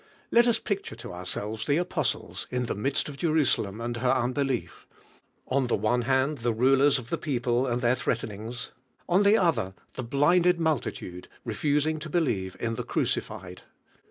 [0.31, 4.47] Let us picture In ourselves the apostles in the midst of Jerusalem and her unli.
[4.47, 4.87] lief;
[5.47, 8.51] on the one hand the rulers of the people and their threatening;
[9.07, 13.59] on the oth er, the blinded multitude refusing to be lieve in the Crueilied.